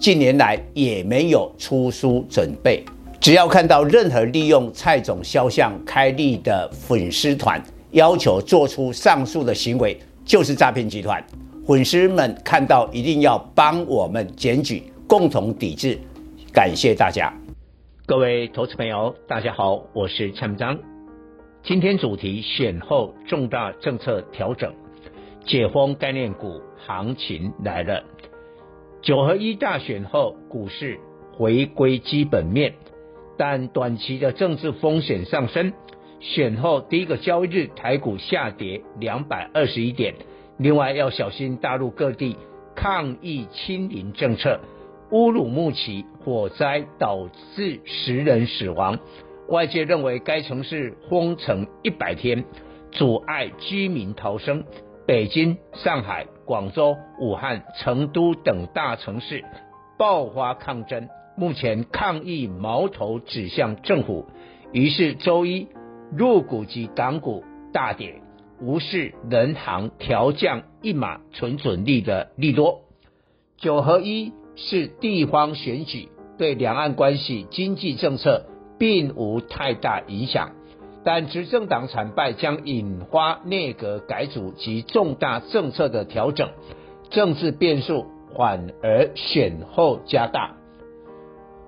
[0.00, 2.82] 近年来也没有出书准备。
[3.20, 11.22] 只要看到任何利用蔡总肖像开立的粉丝团，要求做出上述的行为，就是诈骗集团。
[11.66, 15.98] 粉丝们看到一定要帮我们检举，共同抵制。
[16.50, 17.30] 感谢大家。
[18.06, 20.78] 各位投资朋友，大家好，我是蔡明彰。
[21.62, 24.72] 今天主题选后重大政策调整，
[25.46, 28.02] 解封概念股行情来了。
[29.02, 31.00] 九合一大选后，股市
[31.32, 32.74] 回归基本面，
[33.38, 35.72] 但短期的政治风险上升。
[36.20, 40.16] 选后第一个交易日，台股下跌两百二十一点。
[40.58, 42.36] 另外要小心大陆各地
[42.76, 44.60] 抗疫清零政策。
[45.10, 47.26] 乌鲁木齐火灾导
[47.56, 48.98] 致十人死亡，
[49.48, 52.44] 外界认为该城市封城一百天，
[52.92, 54.62] 阻碍居民逃生。
[55.06, 59.44] 北京、上海、广州、武汉、成都等大城市
[59.98, 64.26] 爆发抗争，目前抗议矛头指向政府，
[64.72, 65.68] 于是周一
[66.16, 68.22] 入股及港股大跌，
[68.60, 72.82] 无视人行调降一码存准率的利多，
[73.56, 74.32] 九合一。
[74.56, 78.44] 是地方选举，对两岸关系、经济政策
[78.78, 80.50] 并无太大影响，
[81.04, 86.50] 但执政党惨败将引发内阁改组及重大政策的调整，
[87.10, 90.56] 政治变数反而选后加大。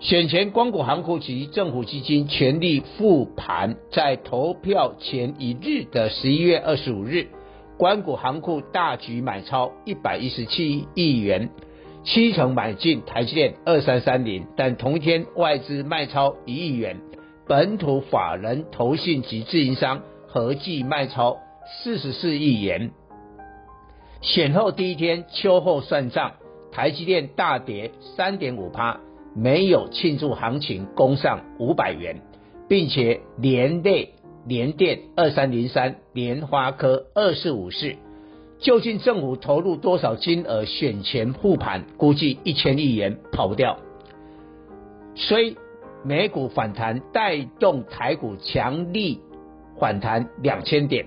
[0.00, 7.28] 选前，光谷行库及政府基金全力护盘，在投票前一日的十一月二十五日，
[7.76, 11.50] 光谷行库大举买超一百一十七亿元。
[12.02, 16.98] 七成买进台积电二三三零，但同一天外资卖超一亿元，
[17.50, 21.40] 本土法人投信及自营商合计卖超
[21.82, 22.92] 四十四亿元。
[24.22, 26.34] 选后第一天秋后算账，
[26.70, 29.00] 台积电大跌三点五趴，
[29.34, 32.20] 没有庆祝行情攻上五百元，
[32.68, 34.14] 并且连累
[34.46, 37.96] 联电二三零三、联发科二四五四。
[38.60, 41.82] 究竟政府投入多少金额选前护盘？
[41.96, 43.76] 估计一千亿元跑不掉。
[45.16, 45.56] 虽
[46.02, 49.20] 美股反弹带动台股强力
[49.78, 51.06] 反弹两千点，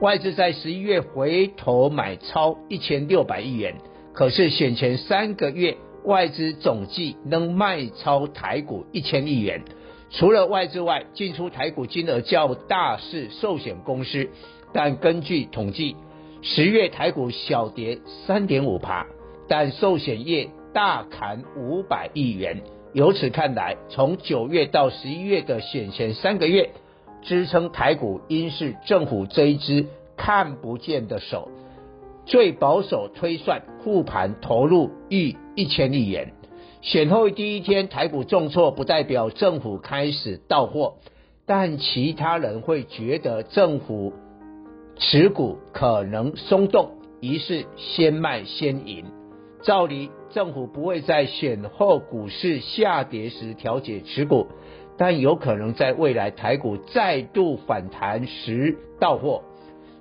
[0.00, 3.76] 外资在十一月回头买超一千六百亿元，
[4.12, 9.62] 可是选前三个月外资总计能卖超台股一千亿元。
[10.10, 14.28] 除了外资外，进出台股金额较大是寿险公司，
[14.72, 15.96] 但根据统计。
[16.40, 19.04] 十月台股小跌三点五趴，
[19.48, 22.62] 但寿险业大砍五百亿元。
[22.92, 26.70] 由此看来，从九月到十一月的选前三个月，
[27.22, 31.48] 支撑台股应是政府这一只看不见的手。
[32.24, 36.32] 最保守推算，护盘投入逾一千亿元。
[36.80, 40.94] 选后第一天台股重挫，不代表政府开始到货，
[41.46, 44.12] 但其他人会觉得政府。
[45.00, 49.04] 持股可能松动，于是先卖先赢。
[49.62, 54.46] 照理，政府不会在选后股市下跌时调节持股，
[54.96, 59.42] 但有可能在未来台股再度反弹时到货。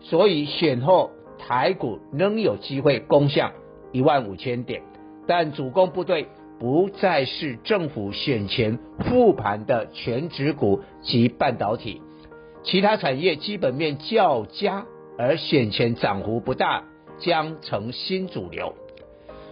[0.00, 3.52] 所以选后台股仍有机会攻向
[3.92, 4.82] 一万五千点，
[5.26, 6.28] 但主攻部队
[6.58, 12.02] 不再是政府选前复盘的全值股及半导体。
[12.62, 14.84] 其他产业基本面较佳，
[15.18, 16.84] 而选前涨幅不大，
[17.18, 18.74] 将成新主流。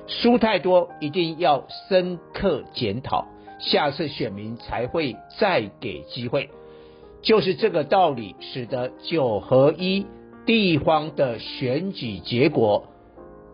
[0.07, 3.27] 输太多，一定要深刻检讨，
[3.59, 6.51] 下次选民才会再给机会。
[7.23, 10.07] 就是这个道理，使得九合一
[10.47, 12.87] 地方的选举结果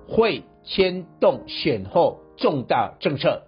[0.08, 3.43] 会牵动选后重大政策。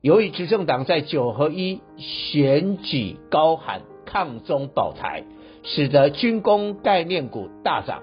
[0.00, 5.24] 由于执政党在九合一选举高喊抗中保台。
[5.64, 8.02] 使得军工概念股大涨，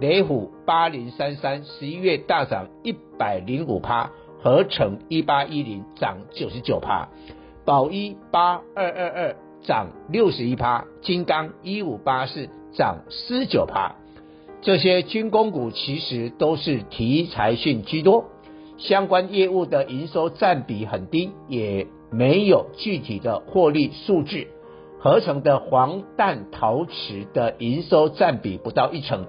[0.00, 4.10] 雷虎八零三三十一月大涨一百零五趴，
[4.42, 7.08] 合成一八一零涨九十九趴，
[7.64, 13.94] 宝一八二二二涨六十一趴，金刚一五八四涨十九趴。
[14.62, 18.24] 这些军工股其实都是题材性居多，
[18.78, 24.48] 相关业务的营收占比很低，也没有具体的获利数据。
[24.98, 26.92] 合成的黄弹陶瓷
[27.34, 29.26] 的营收占比不到一成，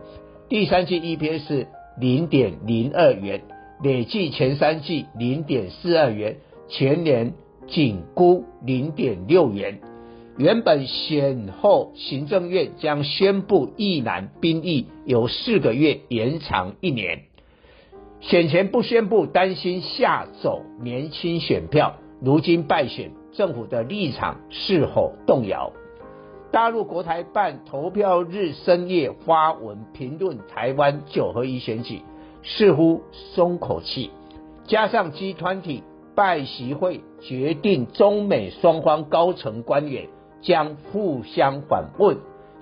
[0.48, 1.68] 第三季 EPS 是
[2.00, 3.42] 零点零二元，
[3.82, 6.38] 累计前三季零点四二元，
[6.70, 7.34] 全年
[7.68, 9.80] 仅估零点六元。
[10.38, 17.24] 原本选后行政院将宣布役男兵役由四个月延长一年，
[18.20, 23.12] 选前不宣布，担心吓走年轻选票，如今败选。
[23.34, 25.74] 政府的立场是否动摇？
[26.56, 32.02] 大陆国台办投票日深夜发文评论台湾九合一选举，
[32.44, 34.10] 似乎松口气。
[34.64, 35.84] 加上 G 团体
[36.16, 40.08] 拜习会决定，中美双方高层官员
[40.42, 42.20] 将互相访问，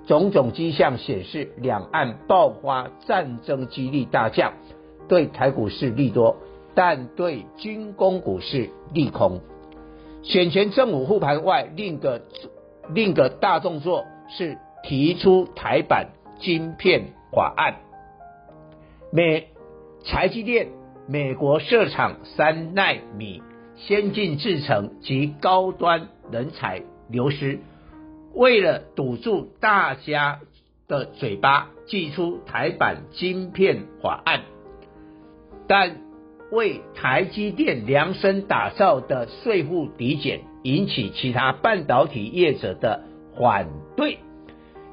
[0.07, 4.53] 种种迹象显示两岸爆发战争几率大降，
[5.07, 6.37] 对台股市利多，
[6.73, 9.41] 但对军工股市利空。
[10.23, 12.23] 选前政府护盘外，另一个
[12.89, 16.09] 另一个大动作是提出台版
[16.39, 17.75] 晶片法案。
[19.11, 19.49] 美
[20.05, 20.69] 台积电
[21.07, 23.41] 美国设厂三奈米
[23.75, 27.59] 先进制程及高端人才流失，
[28.33, 30.39] 为了堵住大家
[30.87, 34.41] 的嘴巴，祭出台版晶片法案，
[35.67, 36.12] 但。
[36.53, 43.03] 为台积电量身打造的税负抵减，引起其他半导体业者的
[43.35, 43.67] 反
[43.97, 44.19] 对。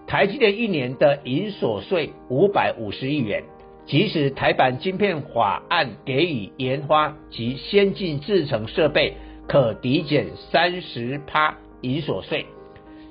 [0.06, 3.44] 台积电一年的营所税五百五十亿元，
[3.84, 9.14] 即使台版晶片法案给予研发及先进制程设备
[9.46, 12.46] 可抵减三十趴营所税，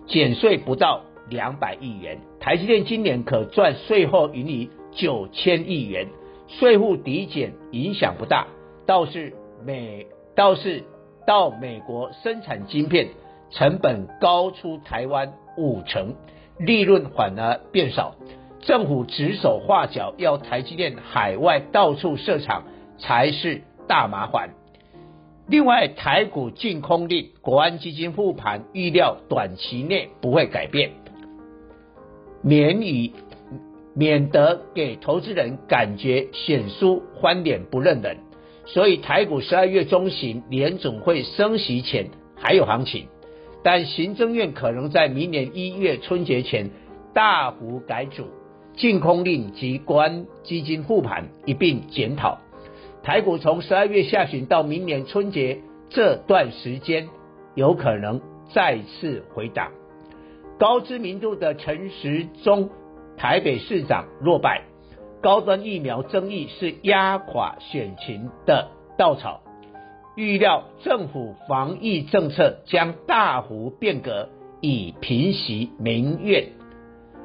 [0.08, 6.08] 减税不到两百亿元，台积电今年可赚税后盈余九千亿元。
[6.58, 8.48] 税负抵减影响不大，
[8.86, 10.84] 倒是美倒是
[11.28, 13.10] 到美国生产晶片
[13.52, 16.16] 成本高出台湾五成，
[16.58, 18.16] 利润反而变少。
[18.62, 22.64] 政府指手画脚，要台积电海外到处设厂
[22.98, 24.50] 才是大麻烦。
[25.48, 30.92] 另外，台股净空令，国安基金护盘，预料短期内不会改变，
[32.42, 33.14] 免以。
[34.00, 38.16] 免得给投资人感觉选输翻脸不认人，
[38.66, 43.08] 所以台股十二月中旬联总会升息前还有行情，
[43.62, 46.70] 但行政院可能在明年一月春节前
[47.14, 48.28] 大幅改组，
[48.78, 52.38] 净空令及国安基金护盘一并检讨，
[53.04, 55.60] 台股从十二月下旬到明年春节
[55.90, 57.10] 这段时间
[57.54, 58.22] 有可能
[58.54, 59.74] 再次回档，
[60.58, 62.70] 高知名度的陈时中。
[63.20, 64.62] 台北市长落败，
[65.22, 69.42] 高端疫苗争议是压垮选情的稻草。
[70.16, 74.30] 预料政府防疫政策将大幅变革，
[74.62, 76.48] 以平息民怨。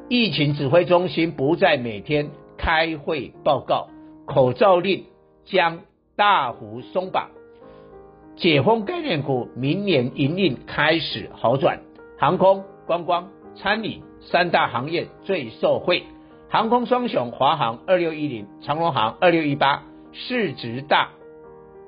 [0.09, 3.87] 疫情指挥中心不再每天开会报告，
[4.27, 5.05] 口罩令
[5.45, 5.79] 将
[6.17, 7.31] 大幅松绑。
[8.35, 11.79] 解封概念股明年营运开始好转，
[12.19, 14.03] 航空、观光、餐饮。
[14.31, 16.05] 三大行业最受惠，
[16.49, 19.83] 航空双雄华航二六一零、长荣航二六一八，
[20.13, 21.11] 市值大，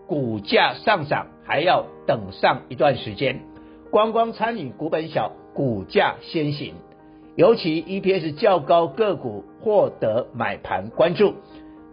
[0.06, 3.40] 股价上涨还要等上一段时间。
[3.90, 6.74] 观光餐饮股本小，股价先行，
[7.36, 11.34] 尤其 EPS 较高个股获得买盘关注。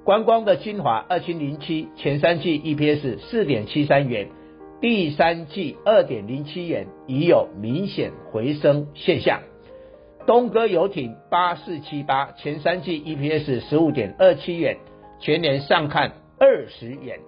[0.03, 4.27] 观光的晶华二七零七，前三季 EPS 四点七三元，
[4.81, 9.39] 第三季二点零七元，已有明显回升现象。
[10.25, 14.77] 东哥游艇八四七八，前三季 EPS 十五点二七元，
[15.19, 17.19] 全年上看二十元。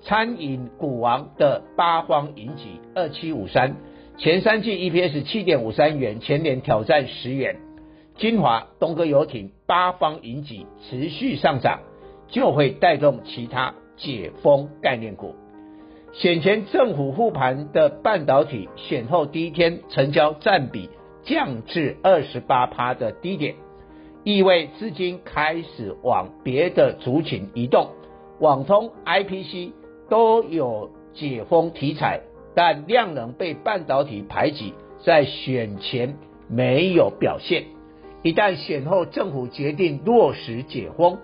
[0.00, 3.76] 餐饮股王的八方云集二七五三，
[4.16, 7.56] 前三季 EPS 七点五三元，全年挑战十元。
[8.16, 11.80] 金华东哥游艇八方云集持续上涨，
[12.28, 15.34] 就会带动其他解封概念股。
[16.14, 20.88] 选前政府护盘的半导体，选后第一天成交占比。
[21.28, 23.56] 降至二十八趴的低点，
[24.24, 27.90] 意味资金开始往别的族群移动。
[28.40, 29.72] 网通、IPC
[30.08, 32.22] 都有解封题材，
[32.54, 34.72] 但量能被半导体排挤，
[35.04, 36.16] 在选前
[36.48, 37.64] 没有表现。
[38.22, 41.18] 一旦选后政府决定落实解封，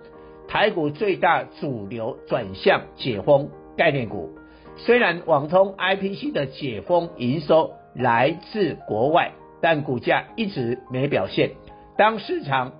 [0.49, 4.32] 台股最大主流转向解封概念股。
[4.76, 9.32] 虽然网通、IPC 的解封营收来自国外。
[9.64, 11.52] 但股价一直没表现。
[11.97, 12.73] 当市场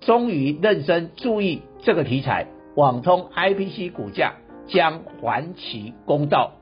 [0.00, 6.52] 终于认真注意这个题材，网通 IPC 股价将还其公道。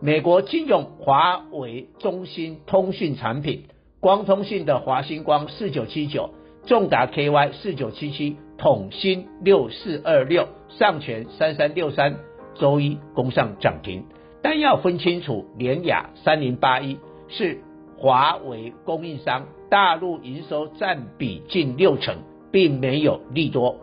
[0.00, 3.64] 美国金融华为、中兴通讯产品、
[3.98, 6.30] 光通讯的华星光四九七九、
[6.64, 12.18] 重达 KY 四九七七、统新六四二六、上全三三六三，
[12.54, 14.04] 周一攻上涨停。
[14.42, 17.58] 但要分清楚，联亚三零八一是
[18.02, 22.16] 华为供应商，大陆营收占比近六成，
[22.50, 23.78] 并没有利多。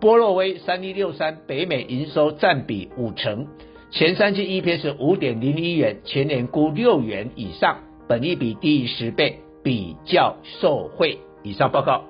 [0.00, 3.46] 波洛威三一六三，北美营收占比五成。
[3.92, 11.16] 前三季 EPS 五点零一元，前年估六元以上，本益比低于十倍，比较受惠。
[11.44, 12.02] 以上报告。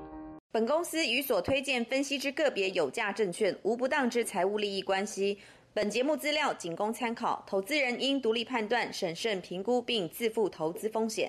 [0.50, 5.36] 本公司与所推荐分析之个别有价证券无不当之财务利益关系。
[5.74, 11.28] 本节目资料仅供参考，投资人应独立判断、审慎评估并自负投资风险。